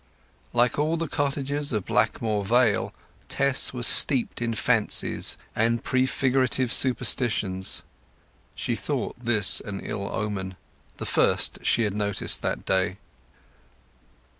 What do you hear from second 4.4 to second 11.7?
in fancies and prefigurative superstitions; she thought this an ill omen—the first